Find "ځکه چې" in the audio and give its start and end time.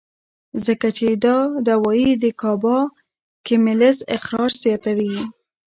0.65-1.07